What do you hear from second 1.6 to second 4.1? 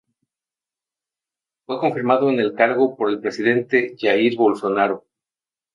Fue confirmado en el cargo por el presidente